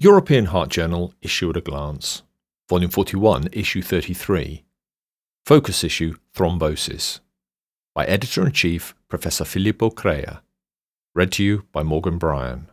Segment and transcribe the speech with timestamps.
[0.00, 2.22] European Heart Journal Issue at a Glance,
[2.68, 4.62] Volume 41, Issue 33.
[5.44, 7.18] Focus Issue Thrombosis.
[7.96, 10.38] By Editor in Chief Professor Filippo Crea.
[11.16, 12.68] Read to you by Morgan Bryan.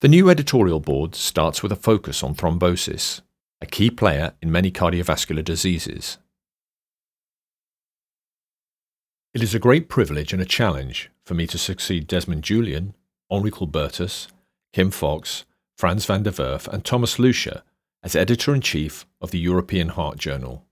[0.00, 3.20] The new editorial board starts with a focus on thrombosis,
[3.60, 6.18] a key player in many cardiovascular diseases.
[9.32, 12.96] It is a great privilege and a challenge for me to succeed Desmond Julian,
[13.30, 14.26] Henri Kulbertus,
[14.72, 15.44] Kim Fox,
[15.82, 17.62] Frans van der Werf, and Thomas Lüscher
[18.04, 20.64] as editor in chief of the European Heart Journal.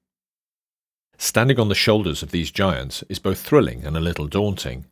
[1.18, 4.86] Standing on the shoulders of these giants is both thrilling and a little daunting,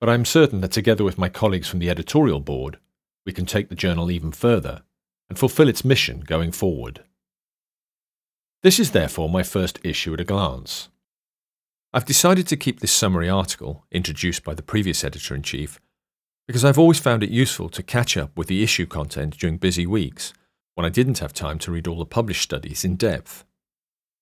[0.00, 2.78] but I am certain that together with my colleagues from the editorial board,
[3.24, 4.82] we can take the journal even further
[5.28, 7.04] and fulfill its mission going forward.
[8.64, 10.88] This is therefore my first issue at a glance.
[11.92, 15.78] I've decided to keep this summary article, introduced by the previous editor in chief,
[16.46, 19.86] because I've always found it useful to catch up with the issue content during busy
[19.86, 20.32] weeks
[20.74, 23.44] when I didn't have time to read all the published studies in depth.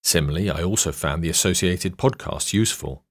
[0.02, 3.04] Similarly, I also found the associated podcast useful.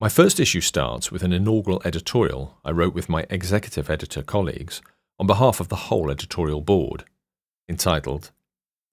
[0.00, 4.80] My first issue starts with an inaugural editorial I wrote with my executive editor colleagues
[5.18, 7.04] on behalf of the whole editorial board,
[7.68, 8.30] entitled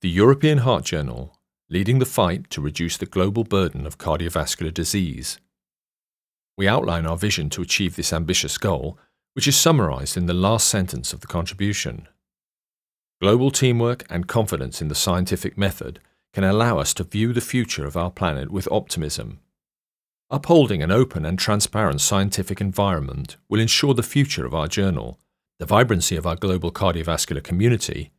[0.02, 1.38] The European Heart Journal
[1.70, 5.40] Leading the Fight to Reduce the Global Burden of Cardiovascular Disease.
[6.58, 8.98] We outline our vision to achieve this ambitious goal,
[9.34, 12.08] which is summarized in the last sentence of the contribution.
[13.22, 16.00] Global teamwork and confidence in the scientific method
[16.34, 19.40] can allow us to view the future of our planet with optimism.
[20.30, 25.20] Upholding an open and transparent scientific environment will ensure the future of our journal,
[25.60, 28.12] the vibrancy of our global cardiovascular community,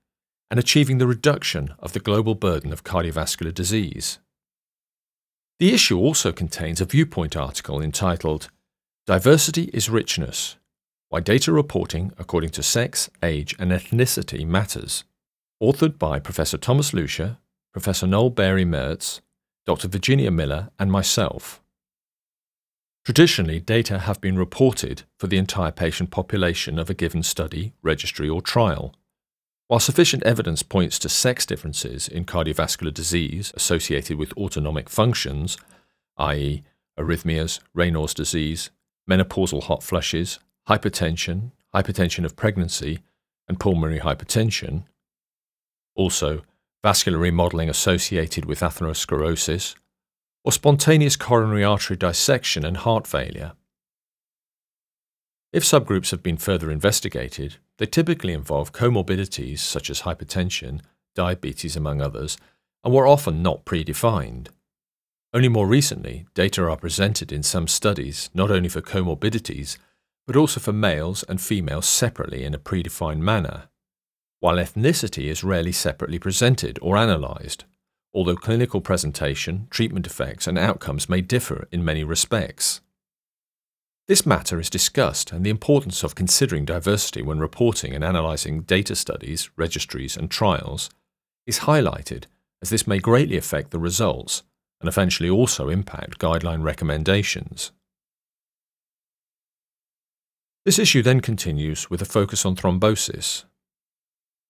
[0.50, 4.18] and achieving the reduction of the global burden of cardiovascular disease.
[5.58, 8.48] The issue also contains a viewpoint article entitled
[9.06, 10.56] Diversity is Richness
[11.08, 15.04] why Data Reporting According to Sex, Age and Ethnicity Matters,
[15.62, 17.38] authored by Professor Thomas Lüscher,
[17.72, 19.20] Professor Noel Bairey Merz,
[19.64, 19.88] Dr.
[19.88, 21.62] Virginia Miller, and myself.
[23.04, 28.28] Traditionally, data have been reported for the entire patient population of a given study, registry,
[28.28, 28.94] or trial.
[29.68, 35.58] While sufficient evidence points to sex differences in cardiovascular disease associated with autonomic functions,
[36.18, 36.62] i.e.,
[36.96, 38.70] arrhythmias, Raynaud's disease,
[39.10, 40.38] menopausal hot flushes,
[40.68, 43.00] hypertension, hypertension of pregnancy,
[43.48, 44.84] and pulmonary hypertension.
[45.96, 46.42] Also,
[46.84, 49.74] vascular remodeling associated with atherosclerosis,
[50.44, 53.52] or spontaneous coronary artery dissection and heart failure.
[55.52, 60.80] If subgroups have been further investigated, they typically involve comorbidities such as hypertension,
[61.14, 62.36] diabetes, among others,
[62.84, 64.48] and were often not predefined.
[65.32, 69.76] Only more recently, data are presented in some studies not only for comorbidities,
[70.26, 73.68] but also for males and females separately in a predefined manner,
[74.40, 77.64] while ethnicity is rarely separately presented or analysed,
[78.12, 82.80] although clinical presentation, treatment effects, and outcomes may differ in many respects.
[84.08, 88.94] This matter is discussed and the importance of considering diversity when reporting and analysing data
[88.94, 90.90] studies, registries, and trials
[91.44, 92.24] is highlighted
[92.62, 94.44] as this may greatly affect the results
[94.80, 97.72] and eventually also impact guideline recommendations.
[100.64, 103.44] This issue then continues with a focus on thrombosis.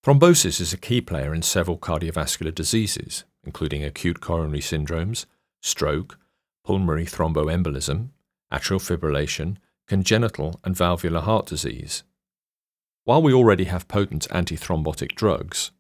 [0.05, 5.25] Thrombosis is a key player in several cardiovascular diseases, including acute coronary syndromes,
[5.63, 6.19] stroke,
[6.65, 8.11] pulmonary thromboembolism,
[8.57, 9.57] atrial fibrillation,
[9.87, 12.03] congenital and valvular heart disease.
[13.05, 15.71] While we already have potent antithrombotic drugs,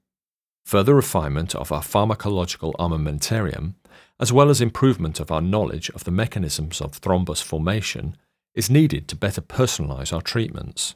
[0.65, 3.75] further refinement of our pharmacological armamentarium,
[4.19, 8.17] as well as improvement of our knowledge of the mechanisms of thrombus formation
[8.55, 10.95] is needed to better personalize our treatments.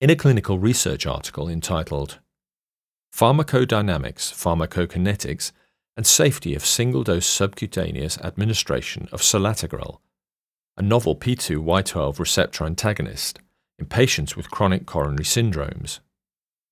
[0.00, 2.18] In a clinical research article entitled
[3.14, 5.52] Pharmacodynamics, Pharmacokinetics,
[6.00, 9.98] and Safety of Single Dose Subcutaneous Administration of Selatogrel,
[10.78, 13.38] a novel P2Y12 receptor antagonist
[13.78, 16.00] in patients with chronic coronary syndromes.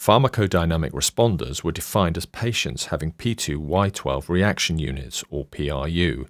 [0.00, 6.26] Pharmacodynamic responders were defined as patients having P2Y12 reaction units, or PRU,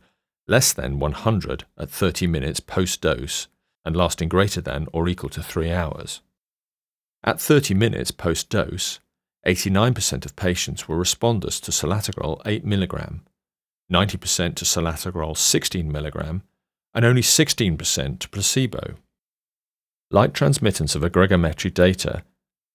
[0.47, 3.47] less than 100 at 30 minutes post dose
[3.85, 6.23] and lasting greater than or equal to 3 hours.
[7.23, 9.01] At 30 minutes post dose,
[9.47, 13.21] 89% of patients were responders to selatogrel 8 mg,
[13.93, 16.43] 90% to selatogrel 16 mg,
[16.95, 18.95] and only 16% to placebo.
[20.11, 22.25] Light transmittance of aggregometry data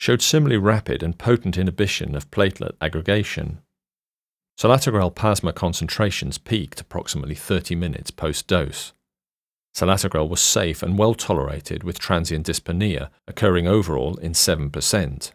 [0.03, 3.59] showed similarly rapid and potent inhibition of platelet aggregation.
[4.59, 8.91] Selatogrel plasma concentrations peaked approximately 30 minutes post dose.
[9.73, 15.31] Selatogrel was safe and well tolerated with transient dyspnea occurring overall in 7%.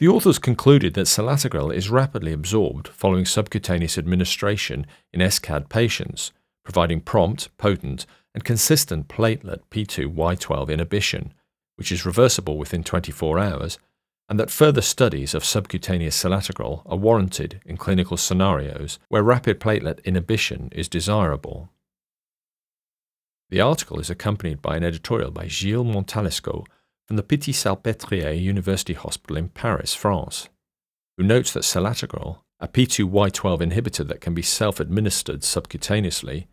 [0.00, 4.84] The authors concluded that selatogrel is rapidly absorbed following subcutaneous administration
[5.14, 6.30] in SCAD patients,
[6.62, 8.04] providing prompt, potent,
[8.34, 11.32] and consistent platelet P2Y12 inhibition,
[11.78, 13.78] which is reversible within 24 hours,
[14.28, 20.04] and that further studies of subcutaneous selatogrel are warranted in clinical scenarios where rapid platelet
[20.04, 21.70] inhibition is desirable.
[23.50, 26.66] The article is accompanied by an editorial by Gilles Montalescot
[27.06, 30.48] from the Pitié-Salpêtrière University Hospital in Paris, France,
[31.16, 36.48] who notes that selatogrel, a P2Y12 inhibitor that can be self-administered subcutaneously,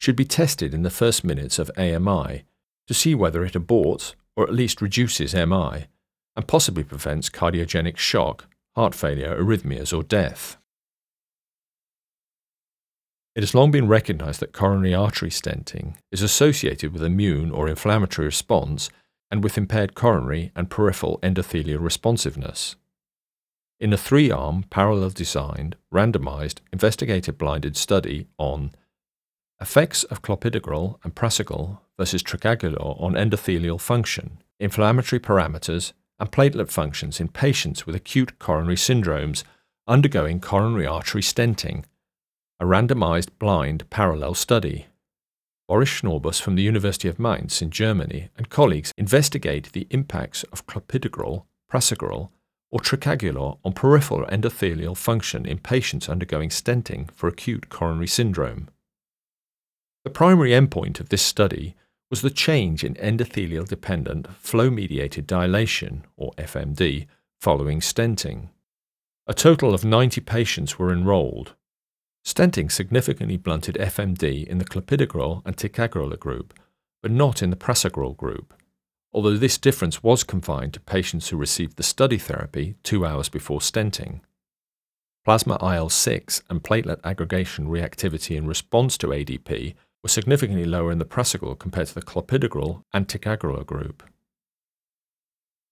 [0.00, 2.42] should be tested in the first minutes of AMI
[2.88, 5.86] to see whether it aborts or at least reduces MI
[6.36, 10.56] and possibly prevents cardiogenic shock, heart failure, arrhythmias, or death.
[13.34, 18.26] It has long been recognized that coronary artery stenting is associated with immune or inflammatory
[18.26, 18.90] response
[19.30, 22.76] and with impaired coronary and peripheral endothelial responsiveness.
[23.80, 28.70] In a three arm, parallel designed, randomized, investigative blinded study on
[29.60, 37.20] effects of clopidogrel and prasugrel versus ticagrelor on endothelial function, inflammatory parameters, and platelet functions
[37.20, 39.44] in patients with acute coronary syndromes
[39.86, 41.84] undergoing coronary artery stenting
[42.60, 44.86] a randomized blind parallel study.
[45.66, 50.66] Boris Schnorbus from the University of Mainz in Germany and colleagues investigate the impacts of
[50.66, 52.30] clopidogrel, prasugrel,
[52.70, 58.68] or ticagrelor on peripheral endothelial function in patients undergoing stenting for acute coronary syndrome.
[60.04, 61.74] The primary endpoint of this study
[62.10, 67.06] was the change in endothelial dependent flow mediated dilation, or FMD,
[67.40, 68.50] following stenting.
[69.26, 71.54] A total of 90 patients were enrolled,
[72.24, 76.58] Stenting significantly blunted FMD in the clopidogrel and ticagrelor group,
[77.02, 78.54] but not in the prasugrel group,
[79.12, 83.60] although this difference was confined to patients who received the study therapy two hours before
[83.60, 84.20] stenting.
[85.22, 89.74] Plasma IL-6 and platelet aggregation reactivity in response to ADP
[90.04, 94.04] were significantly lower in the prasugrel compared to the clopidogrel and ticagrelor group.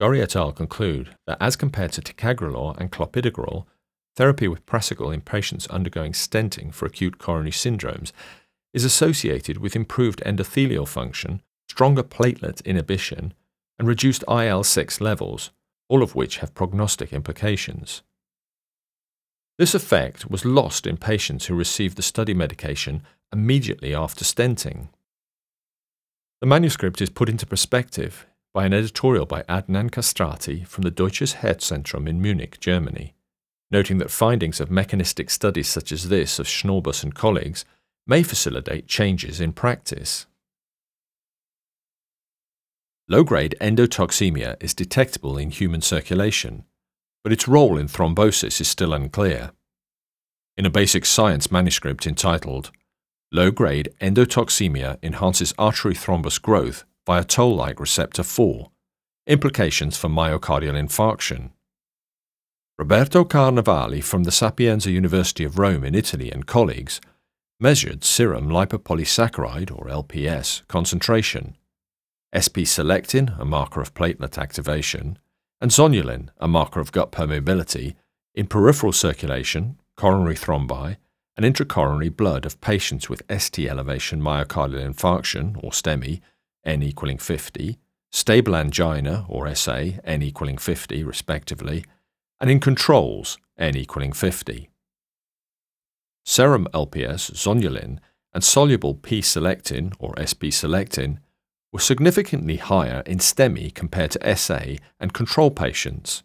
[0.01, 0.51] Gori et al.
[0.51, 3.67] conclude that as compared to ticagrelor and clopidogrel,
[4.15, 8.13] Therapy with prasugrel in patients undergoing stenting for acute coronary syndromes
[8.75, 13.33] is associated with improved endothelial function, stronger platelet inhibition,
[13.79, 15.51] and reduced IL 6 levels,
[15.89, 18.03] all of which have prognostic implications.
[19.59, 23.03] This effect was lost in patients who received the study medication
[23.33, 24.89] immediately after stenting.
[26.41, 31.35] The manuscript is put into perspective by an editorial by Adnan Kastrati from the Deutsches
[31.35, 33.15] Herzzentrum in Munich, Germany
[33.73, 37.65] noting that findings of mechanistic studies such as this of Schnorbus and colleagues
[38.07, 40.27] may facilitate changes in practice.
[43.09, 46.65] Low grade endotoxemia is detectable in human circulation,
[47.25, 49.53] but its role in thrombosis is still unclear.
[50.57, 52.71] In a basic science manuscript entitled
[53.35, 58.71] Low grade endotoxemia enhances artery thrombus growth via toll like receptor 4
[59.27, 61.53] Implications for myocardial infarction.
[62.79, 67.01] Roberto Carnevale from the Sapienza University of Rome in Italy and colleagues
[67.59, 71.57] measured serum lipopolysaccharide, or LPS, concentration,
[72.37, 75.19] SP-selectin, a marker of platelet activation,
[75.59, 77.95] and zonulin, a marker of gut permeability,
[78.35, 80.99] in peripheral circulation, coronary thrombi,
[81.37, 86.21] and intracoronary blood of patients with ST elevation myocardial infarction, or STEMI,
[86.65, 87.79] n equaling 50,
[88.11, 91.85] stable angina, or SA, n equaling 50, respectively,
[92.41, 94.69] and in controls, n equaling 50.
[96.25, 97.99] Serum LPS, zonulin,
[98.33, 101.19] and soluble P-selectin, or SP-selectin,
[101.73, 106.23] were significantly higher in STEMI compared to SA and control patients.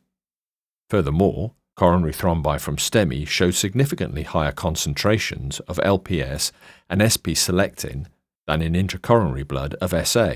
[0.89, 6.51] Furthermore, coronary thrombi from STEMI showed significantly higher concentrations of LPS
[6.89, 8.07] and SP-selectin
[8.47, 10.31] than in intracoronary blood of SA.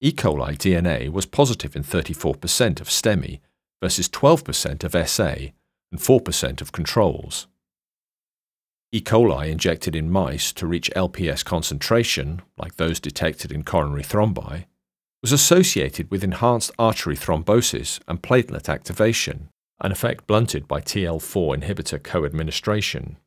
[0.00, 0.10] E.
[0.10, 3.38] coli DNA was positive in 34% of STEMI
[3.80, 5.34] versus 12% of SA
[5.92, 7.46] and 4% of controls.
[8.90, 9.00] E.
[9.00, 14.64] coli injected in mice to reach LPS concentration, like those detected in coronary thrombi,
[15.22, 19.48] was associated with enhanced artery thrombosis and platelet activation,
[19.82, 23.18] an effect blunted by TL4 inhibitor co administration.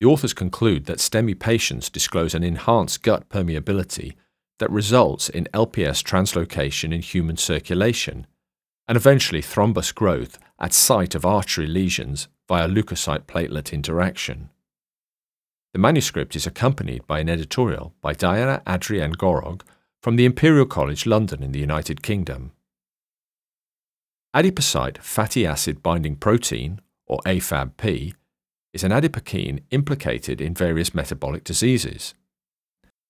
[0.00, 4.14] The authors conclude that STEMI patients disclose an enhanced gut permeability
[4.58, 8.26] that results in LPS translocation in human circulation
[8.86, 14.50] and eventually thrombus growth at site of artery lesions via leukocyte platelet interaction.
[15.72, 19.62] The manuscript is accompanied by an editorial by Diana Adrienne Gorog
[20.02, 22.52] from the Imperial College London in the United Kingdom.
[24.38, 28.14] Adipocyte fatty acid binding protein, or AFABP,
[28.72, 32.14] is an adipokine implicated in various metabolic diseases.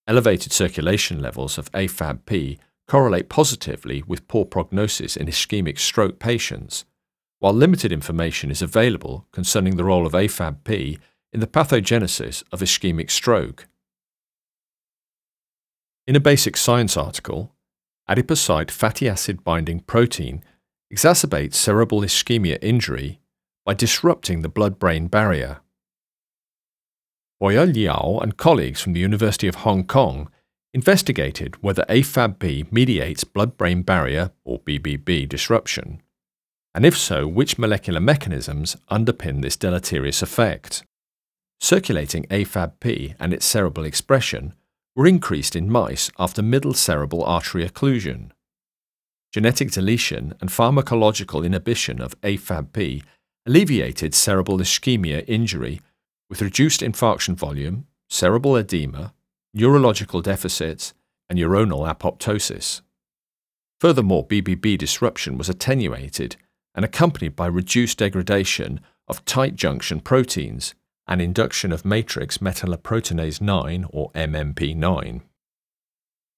[0.06, 6.86] Elevated circulation levels of AFABP correlate positively with poor prognosis in ischemic stroke patients,
[7.40, 10.98] while limited information is available concerning the role of AFABP
[11.34, 13.68] in the pathogenesis of ischemic stroke.
[16.06, 17.52] In a basic science article,
[18.08, 20.42] adipocyte fatty acid binding protein
[20.92, 23.20] exacerbates cerebral ischemia injury
[23.64, 25.60] by disrupting the blood brain barrier.
[27.40, 30.30] Boya Liao and colleagues from the University of Hong Kong
[30.74, 36.02] investigated whether AFABP mediates blood brain barrier or BBB disruption,
[36.74, 40.84] and if so, which molecular mechanisms underpin this deleterious effect.
[41.60, 44.54] Circulating AFABP and its cerebral expression
[44.94, 48.30] were increased in mice after middle cerebral artery occlusion.
[49.32, 53.02] Genetic deletion and pharmacological inhibition of AFABP
[53.46, 55.80] alleviated cerebral ischemia injury
[56.30, 59.12] with reduced infarction volume, cerebral edema,
[59.52, 60.94] neurological deficits,
[61.28, 62.80] and neuronal apoptosis.
[63.80, 66.36] Furthermore, BBB disruption was attenuated
[66.74, 70.74] and accompanied by reduced degradation of tight junction proteins
[71.06, 75.22] and induction of matrix metalloproteinase 9 or MMP9.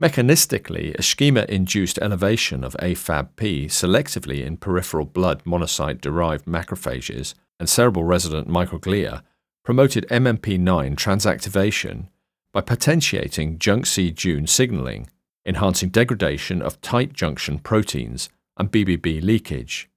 [0.01, 8.05] Mechanistically, ischemia induced elevation of AFABP selectively in peripheral blood monocyte derived macrophages and cerebral
[8.05, 9.23] resident microglia
[9.63, 12.09] promoted MMP9 transactivation
[12.55, 15.11] by potentiating junc Jun signaling,
[15.45, 19.91] enhancing degradation of tight junction proteins and BBB leakage.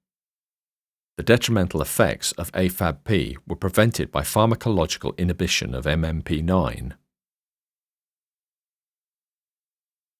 [1.15, 6.93] The detrimental effects of AFABP were prevented by pharmacological inhibition of MMP9.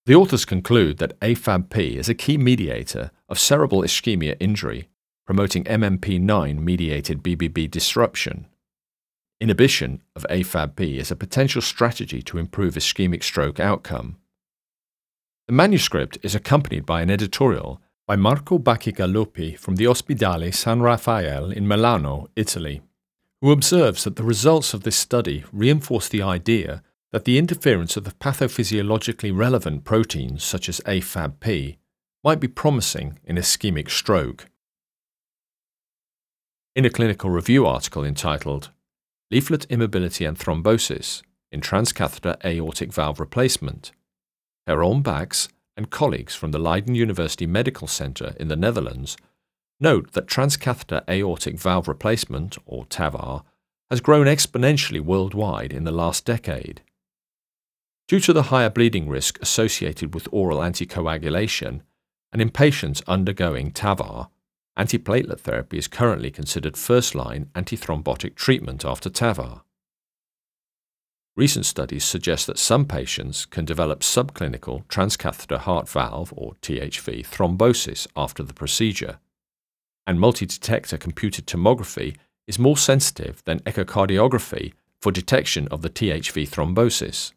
[0.06, 4.90] The authors conclude that AFABP is a key mediator of cerebral ischemia injury,
[5.26, 8.48] promoting MMP9 mediated BBB disruption
[9.44, 14.16] Inhibition of AFABP is a potential strategy to improve ischemic stroke outcome.
[15.48, 21.52] The manuscript is accompanied by an editorial by Marco Bacigaluppi from the Ospedale San Raffaele
[21.52, 22.84] in Milano, Italy,
[23.42, 26.82] who observes that the results of this study reinforce the idea
[27.13, 31.77] that the interference of the pathophysiologically relevant proteins such as AFABP
[32.24, 34.48] might be promising in ischemic stroke.
[36.75, 38.72] In a clinical review article entitled
[39.29, 43.91] leaflet immobility and thrombosis in transcatheter aortic valve replacement.
[44.67, 49.17] Jeroen Bax and colleagues from the Leiden University Medical Center in the Netherlands
[49.79, 53.43] note that transcatheter aortic valve replacement, or TAVR,
[53.91, 56.82] has grown exponentially worldwide in the last decade.
[58.13, 61.82] Due to the higher bleeding risk associated with oral anticoagulation,
[62.32, 64.29] and in patients undergoing TAVR,
[64.77, 69.62] Antiplatelet therapy is currently considered first line antithrombotic treatment after TAVR.
[71.36, 78.05] Recent studies suggest that some patients can develop subclinical transcatheter heart valve or THV thrombosis
[78.15, 79.17] after the procedure,
[80.05, 82.15] and multi detector computed tomography
[82.46, 87.34] is more sensitive than echocardiography for detection of the THV thrombosis.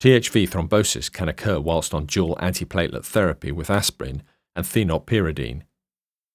[0.00, 4.22] THV thrombosis can occur whilst on dual antiplatelet therapy with aspirin
[4.54, 5.62] and thienopyridine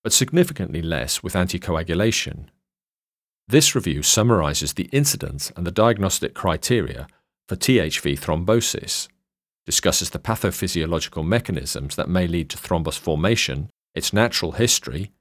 [0.03, 2.47] but significantly less with anticoagulation.
[3.47, 7.07] This review summarizes the incidence and the diagnostic criteria
[7.47, 9.07] for THV thrombosis,
[9.65, 15.11] discusses the pathophysiological mechanisms that may lead to thrombus formation, its natural history,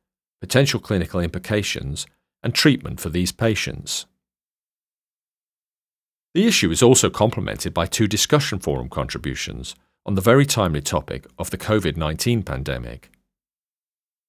[0.40, 2.06] potential clinical implications,
[2.42, 4.06] and treatment for these patients.
[6.34, 9.74] The issue is also complemented by two discussion forum contributions
[10.06, 13.10] on the very timely topic of the COVID 19 pandemic.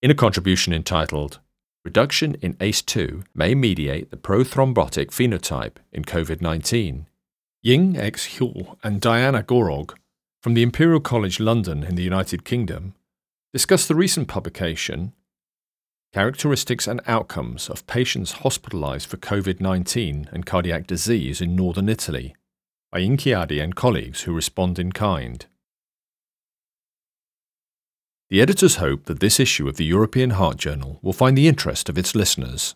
[0.02, 1.40] In a contribution entitled
[1.86, 7.08] reduction in ACE2 may mediate the prothrombotic phenotype in COVID 19.
[7.62, 8.38] Ying X.
[8.38, 9.94] Huell and Diana Gorog
[10.42, 12.96] from the Imperial College London in the United Kingdom
[13.54, 15.14] discuss the recent publication
[16.14, 22.36] Characteristics and Outcomes of Patients Hospitalized for COVID 19 and Cardiac Disease in Northern Italy
[22.92, 25.48] by Inciardi and colleagues who respond in kind.
[28.30, 31.90] The editors hope that this issue of the European Heart Journal will find the interest
[31.90, 32.76] of its listeners.